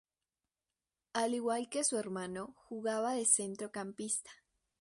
[1.13, 4.31] Al igual que su hermano, jugaba de centrocampista.